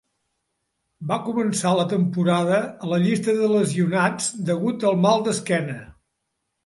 [1.11, 2.57] Va començar la temporada
[2.87, 5.77] a la llista de lesionats degut al mal d'esquena.